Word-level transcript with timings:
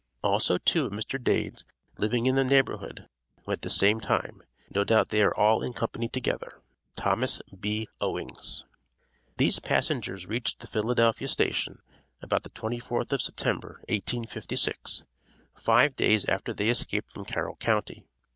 Also 0.23 0.57
two 0.57 0.87
of 0.87 0.91
Mr. 0.93 1.23
Dade's, 1.23 1.63
living 1.99 2.25
in 2.25 2.33
the 2.33 2.43
neighborhood, 2.43 3.07
went 3.45 3.61
the 3.61 3.69
same 3.69 3.99
time; 3.99 4.41
no 4.73 4.83
doubt 4.83 5.09
they 5.09 5.21
are 5.21 5.37
all 5.37 5.61
in 5.61 5.73
company 5.73 6.09
together. 6.09 6.59
THOMAS 6.97 7.39
B. 7.59 7.87
OWINGS. 7.99 8.65
s24 8.65 8.65
6tWit*|| 8.65 9.37
These 9.37 9.59
passengers 9.59 10.25
reached 10.25 10.59
the 10.59 10.65
Philadelphia 10.65 11.27
station, 11.27 11.83
about 12.19 12.41
the 12.41 12.49
24th 12.49 13.13
of 13.13 13.21
September, 13.21 13.83
1856, 13.89 15.05
five 15.53 15.95
days 15.95 16.25
after 16.27 16.51
they 16.51 16.69
escaped 16.69 17.11
from 17.11 17.23
Carroll 17.23 17.57
county. 17.57 18.07